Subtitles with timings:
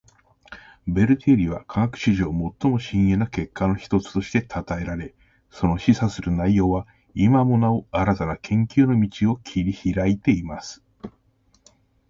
[0.87, 5.13] ベル定理は科学史上最も深遠な結果の一つとして讃えられ，
[5.51, 10.81] その示唆する内容は今もなお新たな研究の道を切り拓いています．